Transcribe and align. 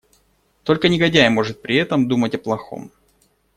Только 0.63 0.89
негодяй 0.89 1.29
может 1.29 1.61
при 1.61 1.75
этом 1.75 2.07
думать 2.07 2.33
о 2.33 2.39
плохом. 2.39 2.91